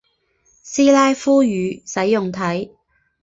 [0.63, 2.71] 斯拉夫语使用体。